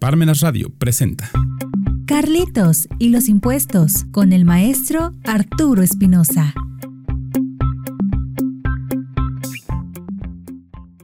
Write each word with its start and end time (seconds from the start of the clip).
Parmenas 0.00 0.40
Radio 0.40 0.70
presenta 0.70 1.30
Carlitos 2.06 2.88
y 2.98 3.10
los 3.10 3.28
impuestos 3.28 4.06
con 4.10 4.32
el 4.32 4.46
maestro 4.46 5.12
Arturo 5.24 5.82
Espinosa. 5.82 6.54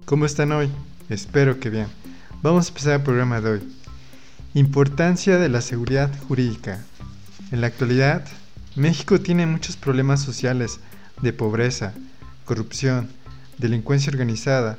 ¿Cómo 0.06 0.24
están 0.24 0.51
hoy? 0.53 0.71
Espero 1.11 1.61
que 1.61 1.69
bien. 1.69 1.88
Vamos 2.43 2.64
a 2.64 2.69
empezar 2.71 2.95
el 2.95 3.03
programa 3.03 3.43
de 3.43 3.51
hoy. 3.51 3.61
Importancia 4.54 5.37
de 5.37 5.51
la 5.51 5.61
seguridad 5.61 6.11
jurídica. 6.27 6.83
En 7.53 7.61
la 7.61 7.67
actualidad, 7.67 8.27
México 8.77 9.21
tiene 9.21 9.45
muchos 9.45 9.77
problemas 9.77 10.23
sociales 10.23 10.81
de 11.21 11.35
pobreza, 11.35 11.93
corrupción, 12.47 13.11
delincuencia 13.59 14.11
organizada, 14.11 14.79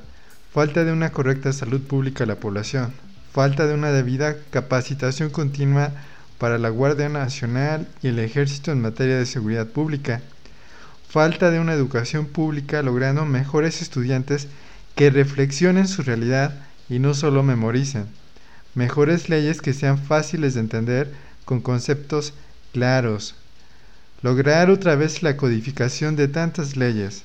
falta 0.51 0.83
de 0.83 0.91
una 0.91 1.11
correcta 1.11 1.53
salud 1.53 1.81
pública 1.81 2.23
a 2.23 2.27
la 2.27 2.39
población, 2.39 2.93
falta 3.31 3.67
de 3.67 3.73
una 3.73 3.91
debida 3.91 4.35
capacitación 4.49 5.29
continua 5.29 5.91
para 6.37 6.57
la 6.57 6.69
Guardia 6.69 7.09
Nacional 7.09 7.87
y 8.01 8.09
el 8.09 8.19
Ejército 8.19 8.71
en 8.71 8.81
materia 8.81 9.17
de 9.17 9.25
seguridad 9.25 9.67
pública, 9.67 10.21
falta 11.09 11.51
de 11.51 11.59
una 11.59 11.73
educación 11.73 12.25
pública 12.25 12.81
logrando 12.81 13.25
mejores 13.25 13.81
estudiantes 13.81 14.47
que 14.95 15.09
reflexionen 15.09 15.87
su 15.87 16.03
realidad 16.03 16.53
y 16.89 16.99
no 16.99 17.13
solo 17.13 17.43
memoricen, 17.43 18.07
mejores 18.75 19.29
leyes 19.29 19.61
que 19.61 19.73
sean 19.73 19.97
fáciles 19.97 20.53
de 20.53 20.61
entender 20.61 21.11
con 21.45 21.61
conceptos 21.61 22.33
claros, 22.73 23.35
lograr 24.21 24.69
otra 24.69 24.95
vez 24.95 25.23
la 25.23 25.37
codificación 25.37 26.15
de 26.15 26.27
tantas 26.27 26.75
leyes, 26.75 27.23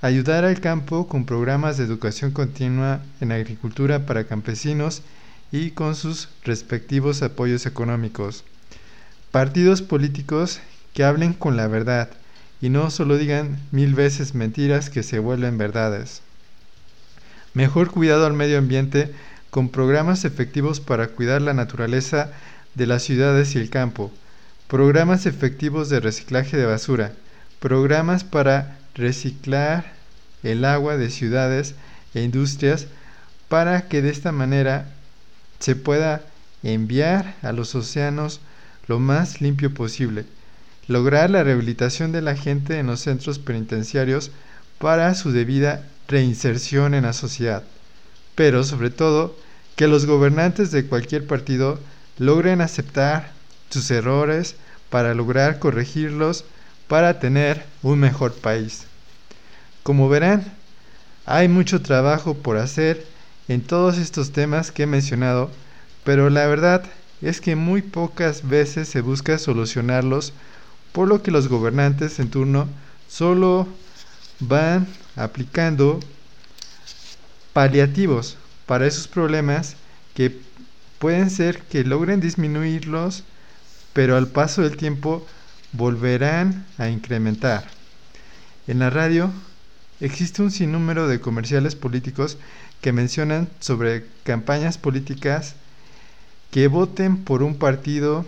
ayudar 0.00 0.44
al 0.44 0.60
campo 0.60 1.08
con 1.08 1.24
programas 1.24 1.76
de 1.76 1.84
educación 1.84 2.30
continua 2.30 3.00
en 3.20 3.32
agricultura 3.32 4.06
para 4.06 4.24
campesinos 4.24 5.02
y 5.50 5.72
con 5.72 5.96
sus 5.96 6.28
respectivos 6.44 7.22
apoyos 7.22 7.66
económicos. 7.66 8.44
Partidos 9.32 9.82
políticos 9.82 10.60
que 10.94 11.04
hablen 11.04 11.32
con 11.32 11.56
la 11.56 11.66
verdad 11.66 12.10
y 12.60 12.68
no 12.68 12.90
solo 12.90 13.18
digan 13.18 13.58
mil 13.70 13.94
veces 13.94 14.34
mentiras 14.34 14.90
que 14.90 15.02
se 15.02 15.18
vuelven 15.18 15.58
verdades. 15.58 16.22
Mejor 17.54 17.90
cuidado 17.90 18.26
al 18.26 18.34
medio 18.34 18.58
ambiente 18.58 19.12
con 19.50 19.68
programas 19.68 20.24
efectivos 20.24 20.80
para 20.80 21.08
cuidar 21.08 21.42
la 21.42 21.54
naturaleza 21.54 22.30
de 22.74 22.86
las 22.86 23.02
ciudades 23.02 23.54
y 23.54 23.58
el 23.58 23.70
campo, 23.70 24.12
programas 24.68 25.26
efectivos 25.26 25.88
de 25.88 26.00
reciclaje 26.00 26.56
de 26.56 26.66
basura, 26.66 27.12
programas 27.58 28.22
para 28.22 28.77
reciclar 28.94 29.92
el 30.42 30.64
agua 30.64 30.96
de 30.96 31.10
ciudades 31.10 31.74
e 32.14 32.22
industrias 32.22 32.86
para 33.48 33.88
que 33.88 34.02
de 34.02 34.10
esta 34.10 34.32
manera 34.32 34.90
se 35.58 35.74
pueda 35.76 36.22
enviar 36.62 37.34
a 37.42 37.52
los 37.52 37.74
océanos 37.74 38.40
lo 38.86 38.98
más 38.98 39.40
limpio 39.40 39.72
posible, 39.72 40.24
lograr 40.86 41.30
la 41.30 41.44
rehabilitación 41.44 42.12
de 42.12 42.22
la 42.22 42.36
gente 42.36 42.78
en 42.78 42.86
los 42.86 43.00
centros 43.00 43.38
penitenciarios 43.38 44.30
para 44.78 45.14
su 45.14 45.32
debida 45.32 45.84
reinserción 46.08 46.94
en 46.94 47.04
la 47.04 47.12
sociedad, 47.12 47.64
pero 48.34 48.64
sobre 48.64 48.90
todo 48.90 49.36
que 49.76 49.88
los 49.88 50.06
gobernantes 50.06 50.70
de 50.70 50.86
cualquier 50.86 51.26
partido 51.26 51.78
logren 52.18 52.60
aceptar 52.60 53.32
sus 53.70 53.90
errores 53.90 54.56
para 54.90 55.14
lograr 55.14 55.58
corregirlos 55.58 56.44
para 56.88 57.20
tener 57.20 57.64
un 57.82 58.00
mejor 58.00 58.32
país. 58.34 58.84
Como 59.82 60.08
verán, 60.08 60.44
hay 61.26 61.48
mucho 61.48 61.82
trabajo 61.82 62.34
por 62.34 62.56
hacer 62.56 63.06
en 63.48 63.60
todos 63.60 63.98
estos 63.98 64.32
temas 64.32 64.72
que 64.72 64.84
he 64.84 64.86
mencionado, 64.86 65.50
pero 66.04 66.30
la 66.30 66.46
verdad 66.46 66.84
es 67.20 67.40
que 67.40 67.56
muy 67.56 67.82
pocas 67.82 68.48
veces 68.48 68.88
se 68.88 69.00
busca 69.00 69.38
solucionarlos, 69.38 70.32
por 70.92 71.08
lo 71.08 71.22
que 71.22 71.30
los 71.30 71.48
gobernantes 71.48 72.18
en 72.18 72.30
turno 72.30 72.68
solo 73.08 73.68
van 74.40 74.86
aplicando 75.16 76.00
paliativos 77.52 78.36
para 78.66 78.86
esos 78.86 79.08
problemas 79.08 79.76
que 80.14 80.38
pueden 80.98 81.30
ser 81.30 81.60
que 81.62 81.84
logren 81.84 82.20
disminuirlos, 82.20 83.24
pero 83.92 84.16
al 84.16 84.28
paso 84.28 84.62
del 84.62 84.76
tiempo 84.76 85.26
volverán 85.72 86.66
a 86.78 86.88
incrementar. 86.88 87.64
En 88.66 88.78
la 88.78 88.90
radio 88.90 89.30
existe 90.00 90.42
un 90.42 90.50
sinnúmero 90.50 91.08
de 91.08 91.20
comerciales 91.20 91.74
políticos 91.74 92.38
que 92.80 92.92
mencionan 92.92 93.48
sobre 93.60 94.04
campañas 94.22 94.78
políticas 94.78 95.54
que 96.50 96.68
voten 96.68 97.24
por 97.24 97.42
un 97.42 97.56
partido 97.56 98.24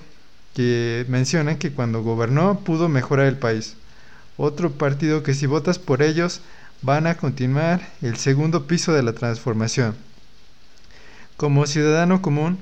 que 0.55 1.07
mencionan 1.09 1.59
que 1.59 1.73
cuando 1.73 2.03
gobernó 2.03 2.61
pudo 2.61 2.89
mejorar 2.89 3.27
el 3.27 3.39
país. 3.39 3.77
Otro 4.37 4.73
partido 4.73 5.23
que 5.23 5.35
si 5.35 5.47
votas 5.47 5.79
por 5.79 6.03
ellos 6.03 6.41
van 6.83 7.07
a 7.07 7.17
continuar 7.17 7.81
el 8.03 8.17
segundo 8.17 8.67
piso 8.67 8.93
de 8.93 9.03
la 9.03 9.13
transformación. 9.13 9.95
Como 11.37 11.67
ciudadano 11.67 12.21
común, 12.23 12.59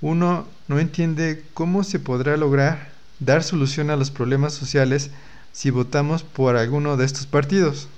uno 0.00 0.46
no 0.68 0.78
entiende 0.78 1.44
cómo 1.54 1.84
se 1.84 1.98
podrá 1.98 2.36
lograr 2.36 2.95
dar 3.20 3.42
solución 3.42 3.90
a 3.90 3.96
los 3.96 4.10
problemas 4.10 4.52
sociales 4.54 5.10
si 5.52 5.70
votamos 5.70 6.22
por 6.22 6.56
alguno 6.56 6.96
de 6.96 7.06
estos 7.06 7.26
partidos. 7.26 7.88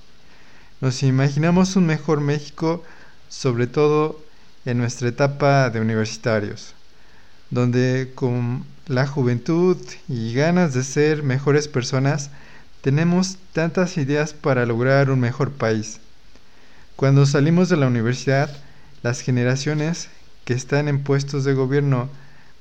Nos 0.81 1.03
imaginamos 1.03 1.75
un 1.75 1.85
mejor 1.85 2.21
México, 2.21 2.83
sobre 3.27 3.67
todo 3.67 4.19
en 4.65 4.77
nuestra 4.77 5.09
etapa 5.09 5.69
de 5.69 5.81
universitarios, 5.81 6.73
donde 7.49 8.11
con 8.15 8.65
la 8.87 9.05
juventud 9.05 9.77
y 10.07 10.33
ganas 10.33 10.73
de 10.73 10.83
ser 10.83 11.21
mejores 11.21 11.67
personas, 11.67 12.29
tenemos 12.81 13.37
tantas 13.53 13.97
ideas 13.97 14.33
para 14.33 14.65
lograr 14.65 15.11
un 15.11 15.19
mejor 15.19 15.51
país. 15.51 15.99
Cuando 16.95 17.25
salimos 17.25 17.69
de 17.69 17.77
la 17.77 17.87
universidad, 17.87 18.49
las 19.03 19.21
generaciones 19.21 20.09
que 20.45 20.53
están 20.53 20.87
en 20.87 21.03
puestos 21.03 21.43
de 21.43 21.53
gobierno 21.53 22.09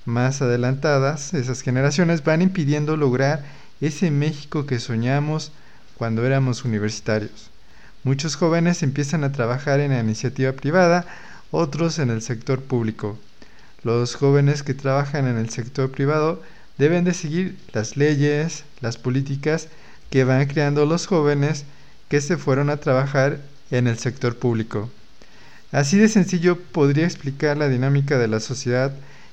más 0.09 0.43
adelantadas, 0.43 1.35
esas 1.35 1.61
generaciones 1.61 2.25
van 2.25 2.43
impidiendo 2.43 2.97
lograr 2.97 3.45
ese 3.81 4.11
México 4.11 4.67
que 4.67 4.81
soñamos 4.81 5.53
cuando 5.97 6.27
éramos 6.27 6.65
universitarios. 6.65 7.51
Muchos 8.03 8.35
jóvenes 8.35 8.83
empiezan 8.83 9.23
a 9.23 9.33
trabajar 9.33 9.81
en 9.81 9.93
la 9.93 10.01
iniciativa 10.01 10.53
privada, 10.53 11.07
otros 11.51 11.99
en 11.99 12.11
el 12.11 12.23
sector 12.23 12.63
público. 12.63 13.19
Los 13.85 14.17
jóvenes 14.17 14.63
que 14.63 14.75
trabajan 14.75 15.27
en 15.27 15.37
el 15.37 15.51
sector 15.51 15.91
privado 15.91 16.43
deben 16.79 17.05
de 17.05 17.15
seguir 17.15 17.57
las 17.73 17.97
leyes, 17.97 18.65
las 18.81 18.97
políticas 18.97 19.69
que 20.11 20.25
van 20.25 20.47
creando 20.47 20.87
los 20.87 21.07
jóvenes 21.07 21.65
que 22.09 22.21
se 22.21 22.37
fueron 22.37 22.71
a 22.71 22.79
trabajar 22.79 23.41
en 23.71 23.87
el 23.87 23.99
sector 23.99 24.39
público. 24.39 24.91
Así 25.71 25.99
de 25.99 26.09
sencillo 26.09 26.59
podría 26.59 27.05
explicar 27.05 27.59
la 27.59 27.69
dinámica 27.69 28.17
de 28.17 28.29
la 28.29 28.41
sociedad 28.41 28.93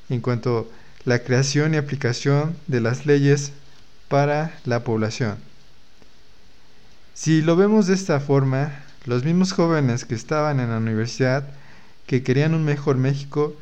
en 0.09 0.21
cuanto 0.21 0.59
a 0.59 1.09
la 1.09 1.19
creación 1.19 1.73
y 1.73 1.77
aplicación 1.77 2.55
de 2.67 2.81
las 2.81 3.05
leyes 3.05 3.51
para 4.07 4.57
la 4.65 4.83
población. 4.83 5.37
Si 7.13 7.41
lo 7.41 7.55
vemos 7.55 7.87
de 7.87 7.93
esta 7.93 8.19
forma, 8.19 8.83
los 9.05 9.23
mismos 9.23 9.53
jóvenes 9.53 10.05
que 10.05 10.15
estaban 10.15 10.59
en 10.59 10.69
la 10.69 10.77
universidad, 10.77 11.47
que 12.07 12.23
querían 12.23 12.53
un 12.53 12.65
mejor 12.65 12.97
México, 12.97 13.55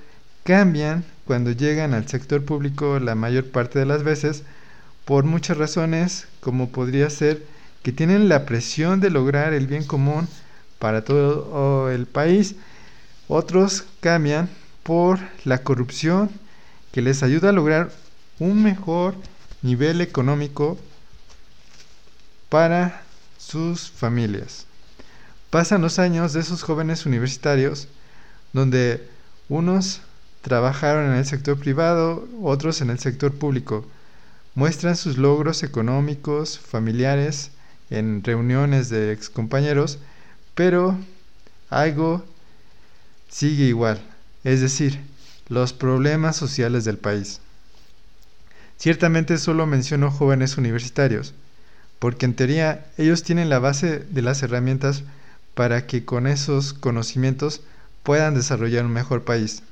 cambian 0.44 1.04
cuando 1.26 1.52
llegan 1.52 1.94
al 1.94 2.08
sector 2.08 2.44
público 2.44 3.00
la 3.00 3.16
mayor 3.16 3.46
parte 3.52 3.80
de 3.80 3.86
las 3.86 4.04
veces 4.04 4.44
por 5.06 5.24
muchas 5.24 5.58
razones, 5.58 6.28
como 6.40 6.70
podría 6.70 7.10
ser 7.10 7.44
que 7.84 7.92
tienen 7.92 8.30
la 8.30 8.46
presión 8.46 9.02
de 9.02 9.10
lograr 9.10 9.54
el 9.54 9.68
bien 9.68 9.84
común 9.84 10.28
para 10.80 11.04
todo 11.04 11.92
el 11.92 12.06
país. 12.06 12.56
Otros 13.28 13.86
cambian 14.00 14.50
por 14.84 15.20
la 15.46 15.64
corrupción 15.64 16.30
que 16.92 17.02
les 17.02 17.24
ayuda 17.24 17.50
a 17.50 17.54
lograr 17.54 17.92
un 18.40 18.62
mejor 18.62 19.16
nivel 19.62 20.02
económico 20.02 20.78
para 22.50 23.02
sus 23.38 23.90
familias. 23.90 24.66
Pasan 25.50 25.81
los 25.81 26.00
años 26.00 26.34
de 26.34 26.42
esos 26.42 26.63
jóvenes 26.63 27.06
universitarios 27.06 27.88
donde 28.54 29.07
unos 29.50 30.02
trabajaron 30.42 31.12
en 31.12 31.18
el 31.18 31.25
sector 31.25 31.57
privado, 31.57 32.28
otros 32.42 32.81
en 32.81 32.90
el 32.90 33.00
sector 33.00 33.34
público 33.34 33.86
muestran 34.56 34.96
sus 34.96 35.18
logros 35.18 35.63
económicos, 35.63 36.60
familiares, 36.60 37.52
en 37.90 38.24
reuniones 38.24 38.90
de 38.90 39.12
excompañeros, 39.12 40.00
pero 40.56 40.98
algo 41.69 42.24
sigue 43.30 43.66
igual, 43.66 44.00
es 44.44 44.62
decir, 44.62 45.00
los 45.50 45.74
problemas 45.74 46.36
sociales 46.36 46.86
del 46.86 46.98
país. 46.98 47.40
Ciertamente 48.78 49.38
solo 49.38 49.66
menciono 49.66 50.12
jóvenes 50.12 50.57
universitarios, 50.57 51.34
porque 52.00 52.25
en 52.25 52.34
teoría 52.34 52.86
ellos 52.98 53.24
tienen 53.24 53.50
la 53.50 53.60
base 53.60 54.00
de 54.00 54.22
las 54.22 54.44
herramientas 54.44 55.04
para 55.54 55.88
que 55.88 56.04
con 56.04 56.28
esos 56.28 56.74
conocimientos 56.74 57.62
puedan 58.04 58.36
desarrollar 58.36 58.86
un 58.86 58.92
mejor 58.92 59.24
país. 59.24 59.63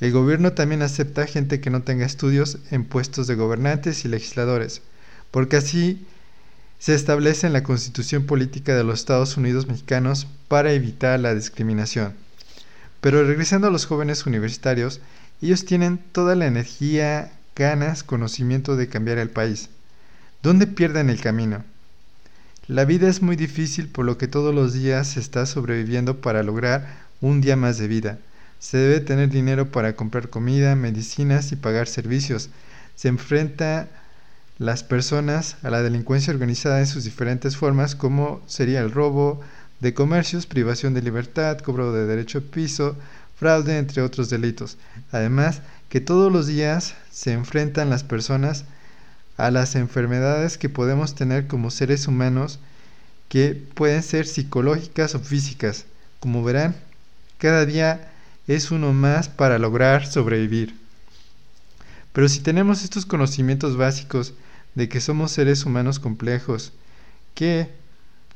El 0.00 0.12
gobierno 0.12 0.52
también 0.52 0.82
acepta 0.82 1.26
gente 1.26 1.60
que 1.60 1.70
no 1.70 1.82
tenga 1.82 2.06
estudios 2.06 2.58
en 2.70 2.84
puestos 2.84 3.26
de 3.26 3.34
gobernantes 3.34 4.04
y 4.04 4.08
legisladores, 4.08 4.82
porque 5.30 5.56
así 5.56 6.06
se 6.78 6.94
establece 6.94 7.46
en 7.46 7.52
la 7.52 7.62
Constitución 7.62 8.24
Política 8.24 8.74
de 8.74 8.84
los 8.84 9.00
Estados 9.00 9.36
Unidos 9.36 9.68
Mexicanos 9.68 10.26
para 10.48 10.72
evitar 10.72 11.18
la 11.20 11.34
discriminación. 11.34 12.14
Pero 13.04 13.22
regresando 13.22 13.66
a 13.66 13.70
los 13.70 13.84
jóvenes 13.84 14.24
universitarios, 14.24 15.02
ellos 15.42 15.66
tienen 15.66 15.98
toda 15.98 16.34
la 16.36 16.46
energía, 16.46 17.32
ganas, 17.54 18.02
conocimiento 18.02 18.76
de 18.76 18.88
cambiar 18.88 19.18
el 19.18 19.28
país. 19.28 19.68
¿Dónde 20.42 20.66
pierden 20.66 21.10
el 21.10 21.20
camino? 21.20 21.64
La 22.66 22.86
vida 22.86 23.06
es 23.10 23.20
muy 23.20 23.36
difícil 23.36 23.88
por 23.88 24.06
lo 24.06 24.16
que 24.16 24.26
todos 24.26 24.54
los 24.54 24.72
días 24.72 25.06
se 25.06 25.20
está 25.20 25.44
sobreviviendo 25.44 26.22
para 26.22 26.42
lograr 26.42 26.96
un 27.20 27.42
día 27.42 27.56
más 27.56 27.76
de 27.76 27.88
vida. 27.88 28.18
Se 28.58 28.78
debe 28.78 29.00
tener 29.00 29.28
dinero 29.28 29.70
para 29.70 29.96
comprar 29.96 30.30
comida, 30.30 30.74
medicinas 30.74 31.52
y 31.52 31.56
pagar 31.56 31.88
servicios. 31.88 32.48
Se 32.96 33.08
enfrenta 33.08 33.86
las 34.56 34.82
personas 34.82 35.58
a 35.62 35.68
la 35.68 35.82
delincuencia 35.82 36.32
organizada 36.32 36.80
en 36.80 36.86
sus 36.86 37.04
diferentes 37.04 37.58
formas 37.58 37.96
como 37.96 38.40
sería 38.46 38.80
el 38.80 38.92
robo 38.92 39.42
de 39.80 39.94
comercios, 39.94 40.46
privación 40.46 40.94
de 40.94 41.02
libertad, 41.02 41.58
cobro 41.58 41.92
de 41.92 42.06
derecho 42.06 42.38
a 42.38 42.40
piso, 42.40 42.96
fraude, 43.36 43.78
entre 43.78 44.02
otros 44.02 44.30
delitos. 44.30 44.76
Además, 45.12 45.60
que 45.88 46.00
todos 46.00 46.32
los 46.32 46.46
días 46.46 46.94
se 47.10 47.32
enfrentan 47.32 47.90
las 47.90 48.04
personas 48.04 48.64
a 49.36 49.50
las 49.50 49.74
enfermedades 49.74 50.58
que 50.58 50.68
podemos 50.68 51.14
tener 51.14 51.46
como 51.46 51.70
seres 51.70 52.06
humanos 52.06 52.58
que 53.28 53.54
pueden 53.74 54.02
ser 54.02 54.26
psicológicas 54.26 55.14
o 55.14 55.20
físicas. 55.20 55.86
Como 56.20 56.44
verán, 56.44 56.76
cada 57.38 57.66
día 57.66 58.12
es 58.46 58.70
uno 58.70 58.92
más 58.92 59.28
para 59.28 59.58
lograr 59.58 60.06
sobrevivir. 60.06 60.74
Pero 62.12 62.28
si 62.28 62.40
tenemos 62.40 62.84
estos 62.84 63.06
conocimientos 63.06 63.76
básicos 63.76 64.34
de 64.74 64.88
que 64.88 65.00
somos 65.00 65.32
seres 65.32 65.64
humanos 65.64 65.98
complejos 65.98 66.72
que 67.34 67.68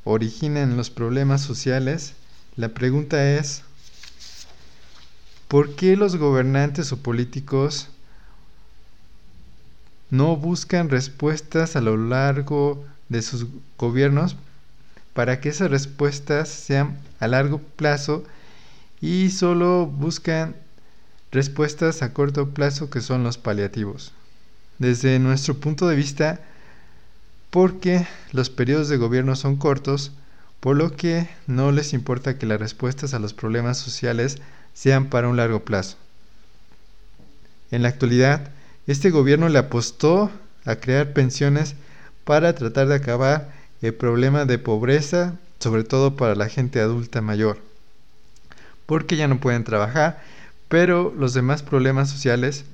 originan 0.05 0.77
los 0.77 0.91
problemas 0.91 1.43
sociales, 1.43 2.15
la 2.56 2.71
pregunta 2.71 3.37
es, 3.37 3.62
¿por 5.49 5.77
qué 5.77 5.97
los 5.97 6.17
gobernantes 6.17 6.93
o 6.93 6.99
políticos 6.99 7.89
no 10.11 10.37
buscan 10.37 10.89
respuestas 10.89 11.77
a 11.77 11.81
lo 11.81 11.97
largo 11.97 12.85
de 13.09 13.23
sus 13.23 13.47
gobiernos 13.79 14.37
para 15.12 15.41
que 15.41 15.49
esas 15.49 15.71
respuestas 15.71 16.49
sean 16.49 16.99
a 17.21 17.29
largo 17.29 17.59
plazo 17.59 18.25
y 19.00 19.31
solo 19.31 19.87
buscan 19.87 20.56
respuestas 21.31 22.03
a 22.03 22.12
corto 22.12 22.50
plazo 22.50 22.91
que 22.91 23.00
son 23.00 23.23
los 23.23 23.39
paliativos. 23.39 24.12
Desde 24.79 25.19
nuestro 25.19 25.55
punto 25.55 25.89
de 25.89 25.97
vista, 25.97 26.41
porque 27.50 28.06
los 28.33 28.50
periodos 28.50 28.89
de 28.89 28.97
gobierno 28.97 29.37
son 29.37 29.56
cortos, 29.56 30.12
por 30.61 30.77
lo 30.77 30.97
que 30.97 31.29
no 31.47 31.73
les 31.73 31.93
importa 31.93 32.39
que 32.39 32.47
las 32.47 32.61
respuestas 32.61 33.15
a 33.15 33.19
los 33.19 33.33
problemas 33.35 33.79
sociales 33.79 34.39
sean 34.75 35.06
para 35.06 35.29
un 35.29 35.37
largo 35.37 35.65
plazo. 35.65 35.97
En 37.71 37.83
la 37.83 37.89
actualidad, 37.89 38.50
este 38.87 39.11
gobierno 39.11 39.49
le 39.49 39.59
apostó 39.59 40.31
a 40.65 40.77
crear 40.77 41.12
pensiones 41.12 41.75
para 42.25 42.55
tratar 42.55 42.89
de 42.89 42.97
acabar 42.97 43.53
el 43.83 43.95
problema 43.95 44.45
de 44.45 44.59
pobreza, 44.59 45.35
sobre 45.59 45.85
todo 45.85 46.17
para 46.17 46.35
la 46.35 46.49
gente 46.49 46.81
adulta 46.81 47.21
mayor 47.21 47.69
porque 48.89 49.17
ya 49.17 49.29
no 49.29 49.39
pueden 49.39 49.65
trabajar, 49.65 50.23
pero 50.71 51.15
los 51.15 51.35
demás 51.35 51.62
problemas 51.62 52.09
sociales 52.09 52.65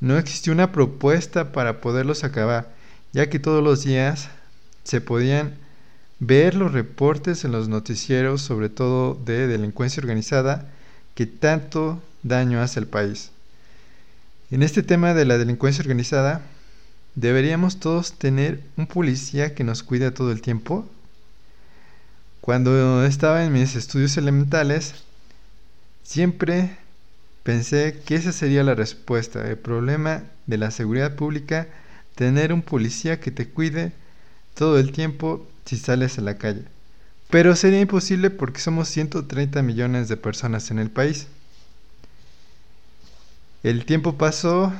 no 0.00 0.16
existió 0.16 0.50
una 0.54 0.72
propuesta 0.72 1.52
para 1.52 1.82
poderlos 1.82 2.24
acabar, 2.24 2.72
ya 3.12 3.28
que 3.28 3.38
todos 3.38 3.62
los 3.62 3.84
días 3.84 4.28
se 4.84 5.00
podían 5.00 5.54
ver 6.18 6.54
los 6.54 6.72
reportes 6.72 7.44
en 7.44 7.52
los 7.52 7.68
noticieros, 7.68 8.42
sobre 8.42 8.68
todo 8.68 9.14
de 9.24 9.46
delincuencia 9.46 10.00
organizada, 10.00 10.68
que 11.14 11.26
tanto 11.26 12.02
daño 12.22 12.60
hace 12.60 12.80
al 12.80 12.86
país. 12.86 13.30
En 14.50 14.62
este 14.62 14.82
tema 14.82 15.14
de 15.14 15.24
la 15.24 15.38
delincuencia 15.38 15.82
organizada, 15.82 16.42
¿deberíamos 17.14 17.80
todos 17.80 18.12
tener 18.12 18.62
un 18.76 18.86
policía 18.86 19.54
que 19.54 19.64
nos 19.64 19.82
cuide 19.82 20.10
todo 20.10 20.32
el 20.32 20.40
tiempo? 20.40 20.88
Cuando 22.40 23.04
estaba 23.04 23.44
en 23.44 23.52
mis 23.52 23.76
estudios 23.76 24.16
elementales, 24.16 24.94
Siempre 26.08 26.70
pensé 27.42 28.00
que 28.06 28.14
esa 28.14 28.32
sería 28.32 28.62
la 28.64 28.74
respuesta. 28.74 29.46
El 29.46 29.58
problema 29.58 30.22
de 30.46 30.56
la 30.56 30.70
seguridad 30.70 31.16
pública, 31.16 31.68
tener 32.18 32.52
un 32.52 32.62
policía 32.62 33.20
que 33.20 33.30
te 33.30 33.48
cuide 33.48 33.92
todo 34.54 34.80
el 34.80 34.90
tiempo 34.90 35.46
si 35.64 35.76
sales 35.76 36.18
a 36.18 36.22
la 36.22 36.36
calle. 36.36 36.64
Pero 37.30 37.54
sería 37.54 37.80
imposible 37.80 38.28
porque 38.30 38.60
somos 38.60 38.88
130 38.88 39.62
millones 39.62 40.08
de 40.08 40.16
personas 40.16 40.72
en 40.72 40.80
el 40.80 40.90
país. 40.90 41.28
El 43.62 43.84
tiempo 43.84 44.18
pasó, 44.18 44.72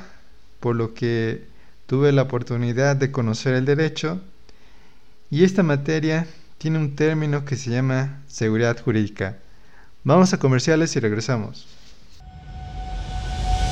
por 0.59 0.75
lo 0.75 0.93
que 0.93 1.45
tuve 1.87 2.11
la 2.11 2.23
oportunidad 2.23 2.97
de 2.97 3.09
conocer 3.09 3.53
el 3.53 3.63
derecho 3.63 4.21
y 5.31 5.45
esta 5.45 5.63
materia 5.63 6.27
tiene 6.57 6.77
un 6.77 6.97
término 6.97 7.45
que 7.45 7.55
se 7.55 7.69
llama 7.69 8.21
seguridad 8.27 8.77
jurídica. 8.83 9.37
Vamos 10.03 10.33
a 10.33 10.39
comerciales 10.39 10.93
y 10.97 10.99
regresamos. 10.99 11.78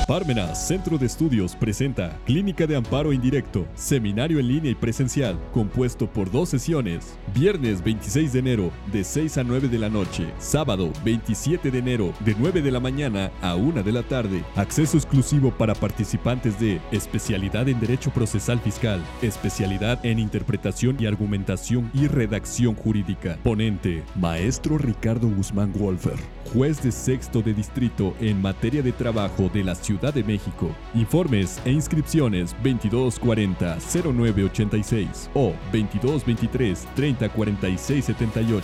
Parmenas 0.08 0.66
Centro 0.66 0.96
de 0.96 1.04
Estudios 1.04 1.54
presenta 1.54 2.18
Clínica 2.24 2.66
de 2.66 2.76
Amparo 2.76 3.12
Indirecto, 3.12 3.66
seminario 3.74 4.38
en 4.38 4.48
línea 4.48 4.70
y 4.70 4.74
presencial, 4.74 5.38
compuesto 5.52 6.10
por 6.10 6.30
dos 6.30 6.48
sesiones. 6.48 7.18
Viernes 7.34 7.84
26 7.84 8.32
de 8.32 8.38
enero, 8.38 8.70
de 8.90 9.04
6 9.04 9.36
a 9.36 9.44
9 9.44 9.68
de 9.68 9.78
la 9.78 9.90
noche. 9.90 10.32
Sábado 10.38 10.90
27 11.04 11.70
de 11.70 11.78
enero, 11.78 12.14
de 12.20 12.34
9 12.38 12.62
de 12.62 12.70
la 12.70 12.80
mañana 12.80 13.30
a 13.42 13.54
1 13.54 13.82
de 13.82 13.92
la 13.92 14.02
tarde. 14.02 14.42
Acceso 14.56 14.96
exclusivo 14.96 15.50
para 15.50 15.74
participantes 15.74 16.58
de 16.58 16.80
especialidad 16.90 17.68
en 17.68 17.78
Derecho 17.78 18.10
Procesal 18.10 18.60
Fiscal, 18.60 19.04
especialidad 19.20 20.02
en 20.06 20.20
Interpretación 20.20 20.96
y 20.98 21.04
Argumentación 21.04 21.90
y 21.92 22.06
Redacción 22.06 22.74
Jurídica. 22.76 23.36
Ponente, 23.42 24.02
Maestro 24.14 24.78
Ricardo 24.78 25.28
Guzmán 25.28 25.70
Wolfer, 25.74 26.16
juez 26.54 26.82
de 26.82 26.92
sexto 26.92 27.42
de 27.42 27.52
distrito 27.52 28.14
en 28.20 28.40
materia 28.40 28.82
de 28.82 28.92
trabajo 28.92 29.50
de 29.52 29.64
la 29.64 29.74
ciudad 29.74 29.97
de 30.00 30.22
México. 30.22 30.72
Informes 30.94 31.60
e 31.64 31.72
inscripciones 31.72 32.54
2240-0986 32.62 35.30
o 35.34 35.52
2223-304678. 35.72 38.62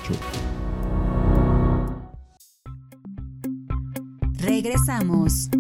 Regresamos. 4.39 5.51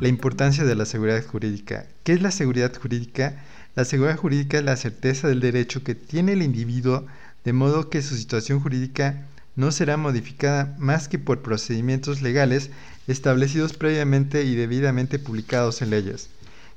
La 0.00 0.08
importancia 0.08 0.64
de 0.64 0.74
la 0.74 0.84
seguridad 0.84 1.24
jurídica. 1.24 1.86
¿Qué 2.02 2.12
es 2.12 2.20
la 2.20 2.30
seguridad 2.30 2.76
jurídica? 2.76 3.42
La 3.74 3.84
seguridad 3.84 4.18
jurídica 4.18 4.58
es 4.58 4.64
la 4.64 4.76
certeza 4.76 5.28
del 5.28 5.40
derecho 5.40 5.82
que 5.82 5.94
tiene 5.94 6.32
el 6.32 6.42
individuo 6.42 7.06
de 7.44 7.52
modo 7.52 7.90
que 7.90 8.02
su 8.02 8.16
situación 8.16 8.60
jurídica 8.60 9.26
no 9.56 9.70
será 9.70 9.96
modificada 9.96 10.74
más 10.78 11.08
que 11.08 11.18
por 11.18 11.42
procedimientos 11.42 12.22
legales 12.22 12.70
establecidos 13.06 13.72
previamente 13.74 14.44
y 14.44 14.54
debidamente 14.54 15.18
publicados 15.18 15.82
en 15.82 15.90
leyes. 15.90 16.28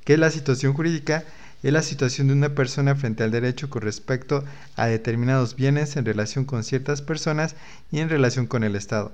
¿Qué 0.03 0.13
es 0.13 0.19
la 0.19 0.31
situación 0.31 0.73
jurídica? 0.73 1.23
Es 1.63 1.73
la 1.73 1.81
situación 1.81 2.27
de 2.27 2.33
una 2.33 2.55
persona 2.55 2.95
frente 2.95 3.23
al 3.23 3.31
derecho 3.31 3.69
con 3.69 3.81
respecto 3.81 4.45
a 4.75 4.87
determinados 4.87 5.55
bienes 5.55 5.97
en 5.97 6.05
relación 6.05 6.45
con 6.45 6.63
ciertas 6.63 7.01
personas 7.01 7.55
y 7.91 7.99
en 7.99 8.09
relación 8.09 8.45
con 8.45 8.63
el 8.63 8.75
Estado. 8.75 9.11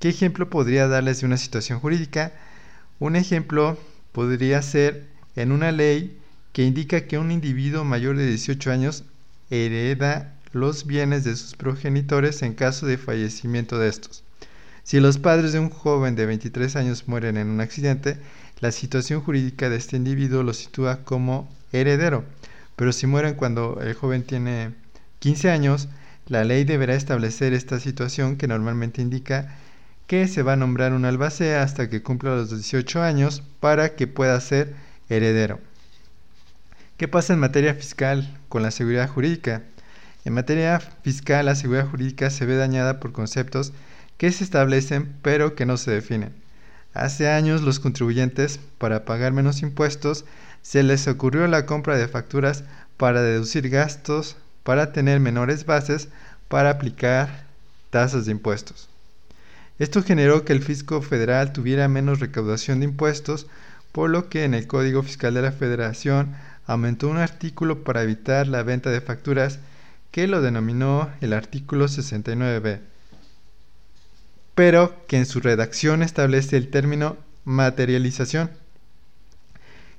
¿Qué 0.00 0.08
ejemplo 0.08 0.50
podría 0.50 0.88
darles 0.88 1.20
de 1.20 1.26
una 1.26 1.36
situación 1.36 1.78
jurídica? 1.80 2.32
Un 2.98 3.16
ejemplo 3.16 3.78
podría 4.12 4.60
ser 4.62 5.06
en 5.36 5.52
una 5.52 5.72
ley 5.72 6.18
que 6.52 6.64
indica 6.64 7.06
que 7.06 7.18
un 7.18 7.30
individuo 7.30 7.84
mayor 7.84 8.16
de 8.16 8.26
18 8.26 8.70
años 8.70 9.04
hereda 9.50 10.34
los 10.52 10.86
bienes 10.86 11.24
de 11.24 11.36
sus 11.36 11.54
progenitores 11.54 12.42
en 12.42 12.54
caso 12.54 12.86
de 12.86 12.98
fallecimiento 12.98 13.78
de 13.78 13.88
estos. 13.88 14.23
Si 14.84 15.00
los 15.00 15.16
padres 15.16 15.54
de 15.54 15.60
un 15.60 15.70
joven 15.70 16.14
de 16.14 16.26
23 16.26 16.76
años 16.76 17.08
mueren 17.08 17.38
en 17.38 17.48
un 17.48 17.62
accidente, 17.62 18.18
la 18.60 18.70
situación 18.70 19.22
jurídica 19.22 19.70
de 19.70 19.76
este 19.76 19.96
individuo 19.96 20.42
lo 20.42 20.52
sitúa 20.52 20.98
como 21.04 21.50
heredero. 21.72 22.26
Pero 22.76 22.92
si 22.92 23.06
mueren 23.06 23.34
cuando 23.34 23.80
el 23.80 23.94
joven 23.94 24.24
tiene 24.24 24.74
15 25.20 25.50
años, 25.50 25.88
la 26.26 26.44
ley 26.44 26.64
deberá 26.64 26.94
establecer 26.94 27.54
esta 27.54 27.80
situación 27.80 28.36
que 28.36 28.46
normalmente 28.46 29.00
indica 29.00 29.56
que 30.06 30.28
se 30.28 30.42
va 30.42 30.52
a 30.52 30.56
nombrar 30.56 30.92
un 30.92 31.06
albacea 31.06 31.62
hasta 31.62 31.88
que 31.88 32.02
cumpla 32.02 32.36
los 32.36 32.50
18 32.50 33.02
años 33.02 33.42
para 33.60 33.96
que 33.96 34.06
pueda 34.06 34.38
ser 34.38 34.74
heredero. 35.08 35.60
¿Qué 36.98 37.08
pasa 37.08 37.32
en 37.32 37.38
materia 37.38 37.74
fiscal 37.74 38.38
con 38.50 38.62
la 38.62 38.70
seguridad 38.70 39.08
jurídica? 39.08 39.62
En 40.26 40.34
materia 40.34 40.78
fiscal, 40.78 41.46
la 41.46 41.54
seguridad 41.54 41.88
jurídica 41.88 42.28
se 42.28 42.44
ve 42.44 42.56
dañada 42.56 43.00
por 43.00 43.12
conceptos 43.12 43.72
que 44.16 44.30
se 44.32 44.44
establecen 44.44 45.14
pero 45.22 45.54
que 45.54 45.66
no 45.66 45.76
se 45.76 45.90
definen. 45.90 46.32
Hace 46.94 47.28
años 47.28 47.62
los 47.62 47.80
contribuyentes, 47.80 48.60
para 48.78 49.04
pagar 49.04 49.32
menos 49.32 49.62
impuestos, 49.62 50.24
se 50.62 50.82
les 50.82 51.08
ocurrió 51.08 51.46
la 51.48 51.66
compra 51.66 51.96
de 51.96 52.06
facturas 52.06 52.64
para 52.96 53.20
deducir 53.20 53.68
gastos, 53.68 54.36
para 54.62 54.92
tener 54.92 55.18
menores 55.20 55.66
bases, 55.66 56.08
para 56.48 56.70
aplicar 56.70 57.46
tasas 57.90 58.26
de 58.26 58.32
impuestos. 58.32 58.88
Esto 59.78 60.02
generó 60.04 60.44
que 60.44 60.52
el 60.52 60.62
fisco 60.62 61.02
federal 61.02 61.52
tuviera 61.52 61.88
menos 61.88 62.20
recaudación 62.20 62.78
de 62.78 62.86
impuestos, 62.86 63.48
por 63.90 64.08
lo 64.08 64.28
que 64.28 64.44
en 64.44 64.54
el 64.54 64.68
Código 64.68 65.02
Fiscal 65.02 65.34
de 65.34 65.42
la 65.42 65.52
Federación 65.52 66.34
aumentó 66.66 67.08
un 67.08 67.18
artículo 67.18 67.82
para 67.82 68.02
evitar 68.02 68.46
la 68.46 68.62
venta 68.62 68.90
de 68.90 69.00
facturas 69.00 69.58
que 70.12 70.28
lo 70.28 70.40
denominó 70.40 71.10
el 71.20 71.32
artículo 71.32 71.86
69b, 71.86 72.80
pero 74.54 75.04
que 75.06 75.16
en 75.16 75.26
su 75.26 75.40
redacción 75.40 76.02
establece 76.02 76.56
el 76.56 76.70
término 76.70 77.16
materialización, 77.44 78.50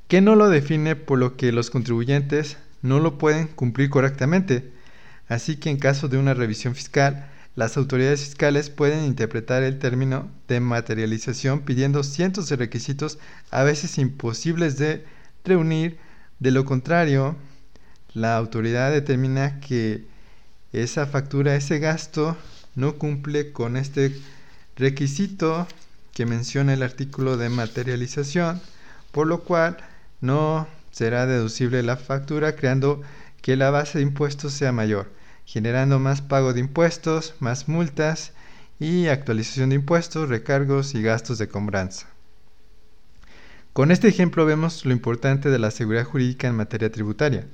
que 0.07 0.21
no 0.21 0.35
lo 0.35 0.49
define 0.49 0.95
por 0.95 1.19
lo 1.19 1.35
que 1.35 1.51
los 1.51 1.69
contribuyentes 1.69 2.57
no 2.81 2.99
lo 2.99 3.17
pueden 3.17 3.47
cumplir 3.47 3.89
correctamente, 3.89 4.71
así 5.27 5.57
que 5.57 5.69
en 5.69 5.77
caso 5.77 6.07
de 6.07 6.17
una 6.17 6.33
revisión 6.33 6.75
fiscal, 6.75 7.29
las 7.55 7.77
autoridades 7.77 8.21
fiscales 8.21 8.69
pueden 8.69 9.05
interpretar 9.05 9.63
el 9.63 9.79
término 9.79 10.29
de 10.47 10.59
materialización 10.59 11.61
pidiendo 11.61 12.03
cientos 12.03 12.49
de 12.49 12.57
requisitos 12.57 13.17
a 13.49 13.63
veces 13.63 13.97
imposibles 13.97 14.77
de 14.77 15.05
reunir. 15.45 15.97
De 16.39 16.51
lo 16.51 16.65
contrario, 16.65 17.37
la 18.13 18.35
autoridad 18.35 18.91
determina 18.91 19.61
que 19.61 20.03
esa 20.73 21.05
factura, 21.05 21.55
ese 21.55 21.79
gasto, 21.79 22.35
no 22.75 22.95
cumple 22.95 23.53
con 23.53 23.77
este 23.77 24.13
requisito 24.75 25.67
que 26.13 26.25
menciona 26.25 26.73
el 26.73 26.83
artículo 26.83 27.37
de 27.37 27.49
materialización, 27.49 28.61
por 29.11 29.27
lo 29.27 29.43
cual 29.43 29.77
no 30.21 30.67
será 30.91 31.25
deducible 31.25 31.83
la 31.83 31.97
factura, 31.97 32.55
creando 32.55 33.01
que 33.41 33.55
la 33.55 33.69
base 33.69 33.99
de 33.99 34.03
impuestos 34.03 34.53
sea 34.53 34.71
mayor 34.71 35.15
generando 35.45 35.99
más 35.99 36.21
pago 36.21 36.53
de 36.53 36.59
impuestos, 36.59 37.35
más 37.39 37.69
multas 37.69 38.33
y 38.79 39.07
actualización 39.07 39.69
de 39.69 39.75
impuestos, 39.75 40.27
recargos 40.27 40.95
y 40.95 41.01
gastos 41.01 41.37
de 41.37 41.47
cobranza. 41.47 42.07
Con 43.73 43.91
este 43.91 44.07
ejemplo 44.07 44.45
vemos 44.45 44.85
lo 44.85 44.91
importante 44.91 45.49
de 45.49 45.59
la 45.59 45.71
seguridad 45.71 46.05
jurídica 46.05 46.47
en 46.47 46.55
materia 46.55 46.91
tributaria, 46.91 47.45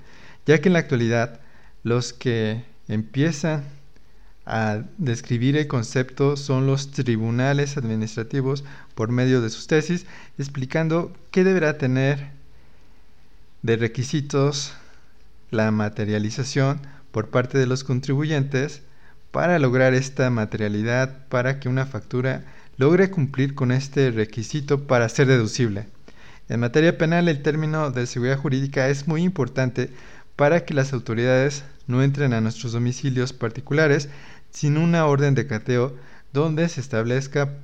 ya 0.46 0.60
que 0.60 0.70
en 0.70 0.74
la 0.74 0.80
actualidad 0.80 1.42
los 1.84 2.14
que 2.14 2.64
empiezan 2.88 3.64
a 4.46 4.84
describir 4.98 5.56
el 5.56 5.68
concepto 5.68 6.36
son 6.36 6.66
los 6.66 6.92
tribunales 6.92 7.78
administrativos 7.78 8.64
por 8.96 9.12
medio 9.12 9.42
de 9.42 9.50
sus 9.50 9.68
tesis, 9.68 10.06
explicando 10.38 11.14
qué 11.32 11.44
deberá 11.44 11.78
tener 11.78 12.32
de 13.62 13.78
requisitos 13.78 14.74
la 15.52 15.70
materialización 15.72 16.82
por 17.12 17.30
parte 17.30 17.58
de 17.58 17.68
los 17.68 17.84
contribuyentes 17.84 18.82
para 19.32 19.60
lograr 19.60 19.94
esta 19.94 20.30
materialidad 20.30 21.28
para 21.30 21.60
que 21.60 21.70
una 21.70 21.86
factura 21.86 22.44
logre 22.78 23.12
cumplir 23.12 23.54
con 23.54 23.72
este 23.72 24.12
requisito 24.12 24.88
para 24.88 25.08
ser 25.10 25.28
deducible. 25.28 25.88
En 26.50 26.60
materia 26.60 26.98
penal 26.98 27.30
el 27.30 27.44
término 27.44 27.92
de 27.92 28.08
seguridad 28.08 28.40
jurídica 28.40 28.90
es 28.90 29.08
muy 29.08 29.24
importante 29.24 29.90
para 30.36 30.66
que 30.66 30.74
las 30.74 30.92
autoridades 30.92 31.64
no 31.92 32.02
entren 32.02 32.34
a 32.34 32.42
nuestros 32.42 32.72
domicilios 32.72 33.34
particulares 33.34 34.10
sin 34.50 34.78
una 34.78 35.06
orden 35.06 35.36
de 35.36 35.46
cateo 35.46 35.96
donde 36.34 36.68
se 36.70 36.82
establezca 36.82 37.58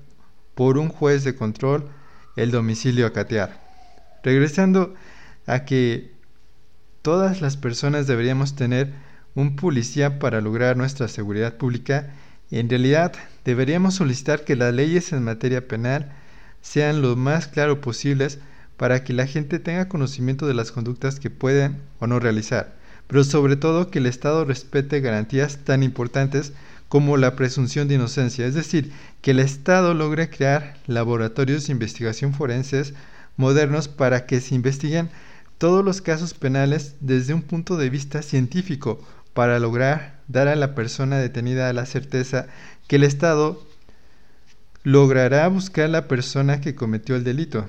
por 0.53 0.77
un 0.77 0.89
juez 0.89 1.23
de 1.23 1.35
control 1.35 1.89
el 2.35 2.51
domicilio 2.51 3.07
a 3.07 3.13
catear. 3.13 3.61
Regresando 4.23 4.93
a 5.45 5.65
que 5.65 6.11
todas 7.01 7.41
las 7.41 7.57
personas 7.57 8.07
deberíamos 8.07 8.55
tener 8.55 8.93
un 9.35 9.55
policía 9.55 10.19
para 10.19 10.41
lograr 10.41 10.77
nuestra 10.77 11.07
seguridad 11.07 11.55
pública, 11.55 12.13
en 12.51 12.69
realidad 12.69 13.13
deberíamos 13.45 13.95
solicitar 13.95 14.43
que 14.43 14.55
las 14.55 14.73
leyes 14.73 15.13
en 15.13 15.23
materia 15.23 15.67
penal 15.67 16.11
sean 16.61 17.01
lo 17.01 17.15
más 17.15 17.47
claro 17.47 17.81
posibles 17.81 18.39
para 18.77 19.03
que 19.03 19.13
la 19.13 19.27
gente 19.27 19.59
tenga 19.59 19.89
conocimiento 19.89 20.47
de 20.47 20.53
las 20.53 20.71
conductas 20.71 21.19
que 21.19 21.29
pueden 21.29 21.81
o 21.99 22.07
no 22.07 22.19
realizar, 22.19 22.75
pero 23.07 23.23
sobre 23.23 23.55
todo 23.55 23.89
que 23.89 23.99
el 23.99 24.05
Estado 24.05 24.45
respete 24.45 24.99
garantías 24.99 25.57
tan 25.63 25.83
importantes 25.83 26.53
como 26.89 27.17
la 27.17 27.35
presunción 27.35 27.87
de 27.87 27.95
inocencia, 27.95 28.45
es 28.45 28.53
decir, 28.53 28.91
que 29.21 29.31
el 29.31 29.39
Estado 29.39 29.93
logre 29.93 30.29
crear 30.29 30.77
laboratorios 30.87 31.67
de 31.67 31.73
investigación 31.73 32.33
forenses 32.33 32.93
modernos 33.35 33.87
para 33.87 34.25
que 34.25 34.39
se 34.39 34.55
investiguen 34.55 35.09
todos 35.57 35.83
los 35.83 36.01
casos 36.01 36.33
penales 36.33 36.95
desde 36.99 37.33
un 37.33 37.41
punto 37.41 37.77
de 37.77 37.89
vista 37.89 38.21
científico, 38.21 38.99
para 39.33 39.59
lograr 39.59 40.19
dar 40.27 40.47
a 40.47 40.55
la 40.55 40.73
persona 40.73 41.19
detenida 41.19 41.71
la 41.71 41.85
certeza 41.85 42.47
que 42.87 42.95
el 42.95 43.03
Estado 43.03 43.63
logrará 44.83 45.47
buscar 45.47 45.85
a 45.85 45.89
la 45.89 46.07
persona 46.07 46.59
que 46.59 46.73
cometió 46.73 47.15
el 47.15 47.23
delito. 47.23 47.67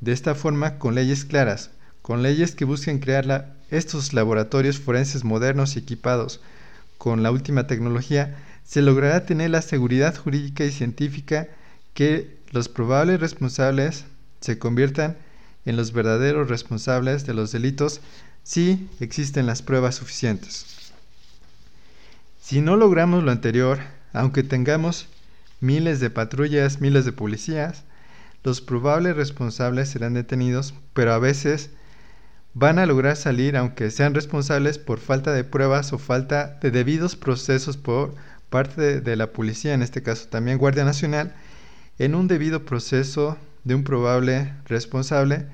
De 0.00 0.12
esta 0.12 0.34
forma, 0.36 0.78
con 0.78 0.94
leyes 0.94 1.24
claras, 1.24 1.70
con 2.02 2.22
leyes 2.22 2.54
que 2.54 2.64
busquen 2.64 3.00
crear 3.00 3.56
estos 3.70 4.12
laboratorios 4.12 4.78
forenses 4.78 5.24
modernos 5.24 5.76
y 5.76 5.80
equipados 5.80 6.40
con 6.96 7.22
la 7.22 7.30
última 7.30 7.66
tecnología, 7.66 8.36
se 8.64 8.82
logrará 8.82 9.24
tener 9.24 9.50
la 9.50 9.62
seguridad 9.62 10.16
jurídica 10.16 10.64
y 10.64 10.70
científica 10.70 11.48
que 11.94 12.38
los 12.50 12.68
probables 12.68 13.20
responsables 13.20 14.04
se 14.40 14.58
conviertan 14.58 15.16
en 15.64 15.76
los 15.76 15.92
verdaderos 15.92 16.48
responsables 16.48 17.26
de 17.26 17.34
los 17.34 17.52
delitos 17.52 18.00
si 18.42 18.88
existen 19.00 19.46
las 19.46 19.62
pruebas 19.62 19.96
suficientes. 19.96 20.92
Si 22.40 22.60
no 22.60 22.76
logramos 22.76 23.22
lo 23.22 23.30
anterior, 23.30 23.78
aunque 24.12 24.42
tengamos 24.42 25.06
miles 25.60 26.00
de 26.00 26.08
patrullas, 26.08 26.80
miles 26.80 27.04
de 27.04 27.12
policías, 27.12 27.84
los 28.44 28.60
probables 28.60 29.16
responsables 29.16 29.90
serán 29.90 30.14
detenidos, 30.14 30.72
pero 30.94 31.12
a 31.12 31.18
veces 31.18 31.70
van 32.54 32.78
a 32.78 32.86
lograr 32.86 33.16
salir 33.16 33.56
aunque 33.56 33.90
sean 33.90 34.14
responsables 34.14 34.78
por 34.78 34.98
falta 34.98 35.32
de 35.32 35.44
pruebas 35.44 35.92
o 35.92 35.98
falta 35.98 36.58
de 36.60 36.70
debidos 36.70 37.16
procesos 37.16 37.76
por 37.76 38.14
parte 38.50 39.00
de, 39.00 39.16
la 39.16 39.32
policía, 39.32 39.74
en 39.74 39.82
este 39.82 40.02
caso 40.02 40.28
también 40.28 40.58
Guardia 40.58 40.84
Nacional, 40.84 41.34
en 41.98 42.14
un 42.14 42.28
debido 42.28 42.64
proceso 42.64 43.36
de 43.64 43.74
un 43.74 43.84
probable 43.84 44.52
responsable 44.66 45.46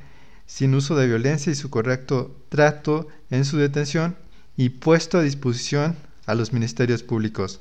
sin 0.47 0.75
uso 0.75 0.95
de 0.97 1.07
violencia 1.07 1.51
y 1.51 1.57
su 1.57 1.71
correcto 1.71 2.37
trato 2.49 3.09
en 3.31 3.45
su 3.45 3.57
detención 3.57 4.17
y 4.57 4.69
puesto 4.69 5.19
a 5.19 5.23
disposición 5.23 5.97
a 6.27 6.35
los 6.35 6.53
ministerios 6.53 7.03
públicos. 7.03 7.61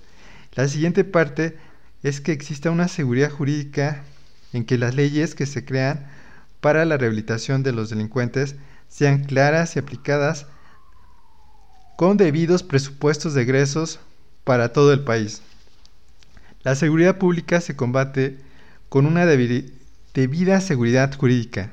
La 0.54 0.68
siguiente 0.68 1.04
parte 1.04 1.58
es 2.04 2.22
que 2.22 2.32
exista 2.32 2.70
una 2.70 2.88
seguridad 2.88 3.32
jurídica 3.32 4.04
en 4.52 4.66
que 4.66 4.78
las 4.78 4.94
leyes 4.94 5.34
que 5.34 5.46
se 5.46 5.66
crean 5.66 6.06
para 6.62 6.86
la 6.86 6.98
rehabilitación 6.98 7.64
de 7.64 7.72
los 7.72 7.90
delincuentes 7.90 8.56
sean 8.94 9.24
claras 9.24 9.76
y 9.76 9.80
aplicadas 9.80 10.46
con 11.96 12.18
debidos 12.18 12.62
presupuestos 12.62 13.34
de 13.34 13.42
egresos 13.42 14.00
para 14.44 14.72
todo 14.72 14.94
el 14.94 15.04
país. 15.04 15.42
La 16.62 16.76
seguridad 16.76 17.18
pública 17.18 17.60
se 17.60 17.76
combate 17.76 18.38
con 18.90 19.06
una 19.06 19.26
debida 19.26 20.62
seguridad 20.62 21.14
jurídica. 21.16 21.72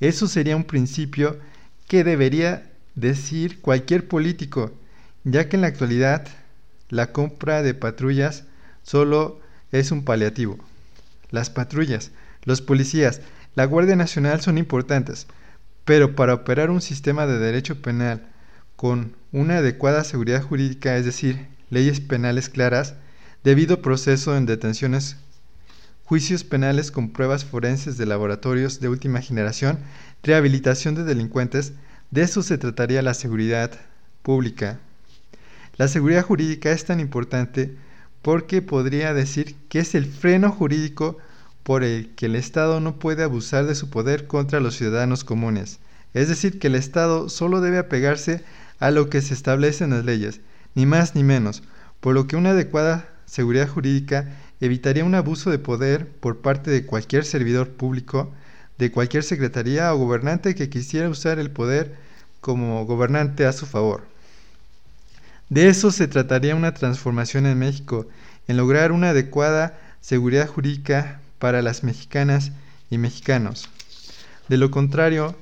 Eso 0.00 0.28
sería 0.28 0.56
un 0.56 0.64
principio 0.64 1.38
que 1.86 2.04
debería 2.04 2.70
decir 2.94 3.60
cualquier 3.60 4.08
político 4.08 4.72
ya 5.24 5.48
que 5.48 5.56
en 5.56 5.62
la 5.62 5.68
actualidad 5.68 6.26
la 6.88 7.12
compra 7.12 7.62
de 7.62 7.74
patrullas 7.74 8.44
solo 8.82 9.40
es 9.72 9.90
un 9.90 10.04
paliativo. 10.04 10.58
Las 11.30 11.50
patrullas, 11.50 12.12
los 12.44 12.62
policías, 12.62 13.20
la 13.54 13.66
Guardia 13.66 13.96
Nacional 13.96 14.40
son 14.40 14.56
importantes, 14.56 15.26
pero 15.88 16.14
para 16.14 16.34
operar 16.34 16.68
un 16.68 16.82
sistema 16.82 17.26
de 17.26 17.38
derecho 17.38 17.80
penal 17.80 18.20
con 18.76 19.16
una 19.32 19.56
adecuada 19.56 20.04
seguridad 20.04 20.42
jurídica, 20.42 20.98
es 20.98 21.06
decir, 21.06 21.46
leyes 21.70 22.00
penales 22.00 22.50
claras, 22.50 22.96
debido 23.42 23.80
proceso 23.80 24.36
en 24.36 24.44
detenciones, 24.44 25.16
juicios 26.04 26.44
penales 26.44 26.90
con 26.90 27.08
pruebas 27.08 27.46
forenses 27.46 27.96
de 27.96 28.04
laboratorios 28.04 28.80
de 28.80 28.90
última 28.90 29.22
generación, 29.22 29.78
rehabilitación 30.22 30.94
de 30.94 31.04
delincuentes, 31.04 31.72
de 32.10 32.20
eso 32.20 32.42
se 32.42 32.58
trataría 32.58 33.00
la 33.00 33.14
seguridad 33.14 33.70
pública. 34.20 34.80
La 35.78 35.88
seguridad 35.88 36.22
jurídica 36.22 36.70
es 36.70 36.84
tan 36.84 37.00
importante 37.00 37.74
porque 38.20 38.60
podría 38.60 39.14
decir 39.14 39.56
que 39.70 39.78
es 39.78 39.94
el 39.94 40.04
freno 40.04 40.52
jurídico 40.52 41.16
por 41.68 41.84
el 41.84 42.14
que 42.14 42.24
el 42.24 42.34
Estado 42.34 42.80
no 42.80 42.98
puede 42.98 43.22
abusar 43.22 43.66
de 43.66 43.74
su 43.74 43.90
poder 43.90 44.26
contra 44.26 44.58
los 44.58 44.74
ciudadanos 44.74 45.22
comunes. 45.22 45.80
Es 46.14 46.28
decir, 46.28 46.58
que 46.58 46.68
el 46.68 46.74
Estado 46.74 47.28
solo 47.28 47.60
debe 47.60 47.76
apegarse 47.76 48.42
a 48.78 48.90
lo 48.90 49.10
que 49.10 49.20
se 49.20 49.34
establece 49.34 49.84
en 49.84 49.90
las 49.90 50.02
leyes, 50.02 50.40
ni 50.74 50.86
más 50.86 51.14
ni 51.14 51.24
menos, 51.24 51.62
por 52.00 52.14
lo 52.14 52.26
que 52.26 52.36
una 52.36 52.52
adecuada 52.52 53.10
seguridad 53.26 53.68
jurídica 53.68 54.34
evitaría 54.62 55.04
un 55.04 55.14
abuso 55.14 55.50
de 55.50 55.58
poder 55.58 56.08
por 56.08 56.38
parte 56.38 56.70
de 56.70 56.86
cualquier 56.86 57.26
servidor 57.26 57.68
público, 57.68 58.32
de 58.78 58.90
cualquier 58.90 59.22
secretaría 59.22 59.92
o 59.92 59.98
gobernante 59.98 60.54
que 60.54 60.70
quisiera 60.70 61.10
usar 61.10 61.38
el 61.38 61.50
poder 61.50 61.96
como 62.40 62.86
gobernante 62.86 63.44
a 63.44 63.52
su 63.52 63.66
favor. 63.66 64.04
De 65.50 65.68
eso 65.68 65.90
se 65.90 66.08
trataría 66.08 66.56
una 66.56 66.72
transformación 66.72 67.44
en 67.44 67.58
México, 67.58 68.08
en 68.46 68.56
lograr 68.56 68.90
una 68.90 69.10
adecuada 69.10 69.78
seguridad 70.00 70.48
jurídica 70.48 71.20
para 71.38 71.62
las 71.62 71.84
mexicanas 71.84 72.52
y 72.90 72.98
mexicanos. 72.98 73.68
De 74.48 74.56
lo 74.56 74.70
contrario, 74.70 75.34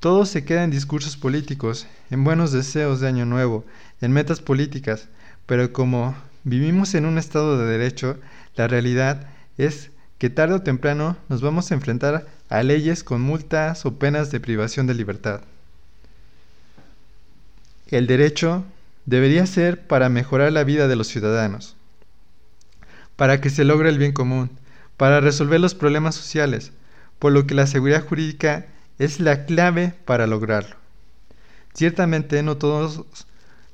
todo 0.00 0.26
se 0.26 0.44
queda 0.44 0.64
en 0.64 0.70
discursos 0.70 1.16
políticos, 1.16 1.86
en 2.10 2.24
buenos 2.24 2.52
deseos 2.52 3.00
de 3.00 3.08
año 3.08 3.24
nuevo, 3.24 3.64
en 4.00 4.12
metas 4.12 4.40
políticas, 4.40 5.08
pero 5.46 5.72
como 5.72 6.14
vivimos 6.44 6.94
en 6.94 7.06
un 7.06 7.18
estado 7.18 7.58
de 7.58 7.66
derecho, 7.66 8.18
la 8.56 8.68
realidad 8.68 9.28
es 9.58 9.90
que 10.18 10.30
tarde 10.30 10.54
o 10.54 10.62
temprano 10.62 11.16
nos 11.28 11.40
vamos 11.40 11.70
a 11.70 11.74
enfrentar 11.74 12.26
a 12.48 12.62
leyes 12.62 13.02
con 13.04 13.20
multas 13.20 13.86
o 13.86 13.98
penas 13.98 14.30
de 14.30 14.40
privación 14.40 14.86
de 14.86 14.94
libertad. 14.94 15.40
El 17.88 18.06
derecho 18.06 18.64
debería 19.04 19.46
ser 19.46 19.86
para 19.86 20.08
mejorar 20.08 20.52
la 20.52 20.64
vida 20.64 20.88
de 20.88 20.96
los 20.96 21.08
ciudadanos, 21.08 21.76
para 23.16 23.40
que 23.40 23.50
se 23.50 23.64
logre 23.64 23.88
el 23.88 23.98
bien 23.98 24.12
común, 24.12 24.50
para 25.02 25.20
resolver 25.20 25.60
los 25.60 25.74
problemas 25.74 26.14
sociales, 26.14 26.70
por 27.18 27.32
lo 27.32 27.44
que 27.44 27.56
la 27.56 27.66
seguridad 27.66 28.06
jurídica 28.06 28.66
es 29.00 29.18
la 29.18 29.46
clave 29.46 29.94
para 30.04 30.28
lograrlo. 30.28 30.76
Ciertamente 31.74 32.40
no 32.44 32.56
todos 32.56 33.04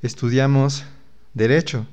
estudiamos 0.00 0.86
derecho 1.34 1.86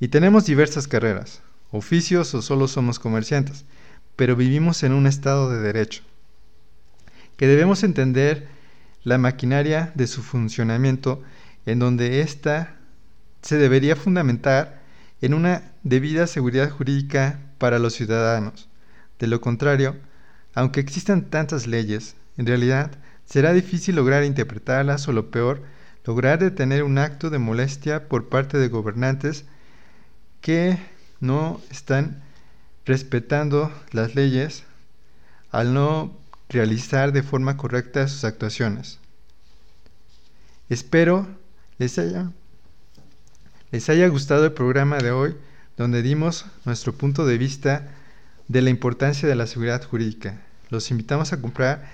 y 0.00 0.08
tenemos 0.08 0.44
diversas 0.44 0.86
carreras, 0.86 1.40
oficios 1.70 2.34
o 2.34 2.42
solo 2.42 2.68
somos 2.68 2.98
comerciantes, 2.98 3.64
pero 4.16 4.36
vivimos 4.36 4.82
en 4.82 4.92
un 4.92 5.06
estado 5.06 5.48
de 5.48 5.62
derecho, 5.62 6.02
que 7.38 7.46
debemos 7.46 7.84
entender 7.84 8.48
la 9.02 9.16
maquinaria 9.16 9.92
de 9.94 10.06
su 10.06 10.22
funcionamiento 10.22 11.22
en 11.64 11.78
donde 11.78 12.20
ésta 12.20 12.76
se 13.40 13.56
debería 13.56 13.96
fundamentar 13.96 14.82
en 15.22 15.32
una 15.32 15.72
debida 15.84 16.26
seguridad 16.26 16.68
jurídica 16.68 17.40
para 17.56 17.78
los 17.78 17.94
ciudadanos. 17.94 18.68
De 19.18 19.26
lo 19.26 19.40
contrario, 19.40 19.96
aunque 20.54 20.80
existan 20.80 21.30
tantas 21.30 21.66
leyes, 21.66 22.16
en 22.36 22.46
realidad 22.46 22.90
será 23.24 23.52
difícil 23.52 23.96
lograr 23.96 24.24
interpretarlas 24.24 25.08
o 25.08 25.12
lo 25.12 25.30
peor, 25.30 25.62
lograr 26.04 26.38
detener 26.38 26.82
un 26.82 26.98
acto 26.98 27.30
de 27.30 27.38
molestia 27.38 28.08
por 28.08 28.28
parte 28.28 28.58
de 28.58 28.68
gobernantes 28.68 29.44
que 30.40 30.78
no 31.20 31.60
están 31.70 32.22
respetando 32.84 33.72
las 33.92 34.14
leyes 34.14 34.64
al 35.50 35.72
no 35.72 36.16
realizar 36.48 37.12
de 37.12 37.22
forma 37.22 37.56
correcta 37.56 38.06
sus 38.08 38.24
actuaciones. 38.24 38.98
Espero 40.68 41.26
les 41.78 41.98
haya, 41.98 42.30
les 43.70 43.88
haya 43.88 44.08
gustado 44.08 44.44
el 44.44 44.52
programa 44.52 44.98
de 44.98 45.10
hoy 45.10 45.36
donde 45.76 46.02
dimos 46.02 46.46
nuestro 46.64 46.92
punto 46.92 47.26
de 47.26 47.38
vista 47.38 47.88
de 48.48 48.62
la 48.62 48.70
importancia 48.70 49.28
de 49.28 49.34
la 49.34 49.46
seguridad 49.46 49.82
jurídica. 49.82 50.40
Los 50.70 50.90
invitamos 50.90 51.32
a 51.32 51.40
comprar 51.40 51.88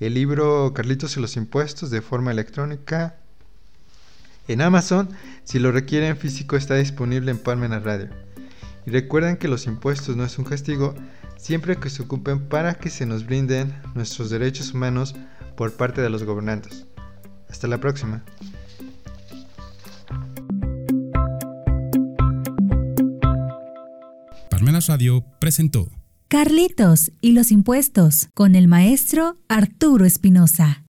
el 0.00 0.14
libro 0.14 0.72
Carlitos 0.74 1.16
y 1.16 1.20
los 1.20 1.36
impuestos 1.36 1.90
de 1.90 2.02
forma 2.02 2.30
electrónica 2.30 3.16
en 4.48 4.60
Amazon. 4.60 5.08
Si 5.44 5.58
lo 5.58 5.72
requieren 5.72 6.16
físico 6.16 6.56
está 6.56 6.74
disponible 6.74 7.30
en 7.30 7.38
Palmena 7.38 7.78
Radio. 7.80 8.08
Y 8.86 8.90
recuerden 8.90 9.36
que 9.36 9.48
los 9.48 9.66
impuestos 9.66 10.16
no 10.16 10.24
es 10.24 10.38
un 10.38 10.44
castigo 10.44 10.94
siempre 11.36 11.76
que 11.76 11.90
se 11.90 12.02
ocupen 12.02 12.48
para 12.48 12.74
que 12.74 12.90
se 12.90 13.06
nos 13.06 13.26
brinden 13.26 13.74
nuestros 13.94 14.30
derechos 14.30 14.74
humanos 14.74 15.14
por 15.56 15.72
parte 15.72 16.00
de 16.00 16.10
los 16.10 16.24
gobernantes. 16.24 16.86
Hasta 17.48 17.66
la 17.66 17.78
próxima. 17.78 18.22
Palmenas 24.56 24.86
Radio 24.86 25.22
presentó 25.38 25.90
Carlitos 26.28 27.12
y 27.20 27.32
los 27.32 27.52
impuestos 27.52 28.28
con 28.32 28.54
el 28.54 28.68
maestro 28.68 29.36
Arturo 29.48 30.06
Espinosa. 30.06 30.82